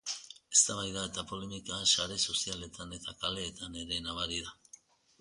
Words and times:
Eztabaida 0.53 1.03
eta 1.09 1.25
polemika 1.33 1.79
sare 1.93 2.19
sozialetan 2.33 2.99
eta 3.01 3.17
kaleetan 3.23 3.81
ere 3.87 4.05
nabari 4.11 4.45
da. 4.51 4.61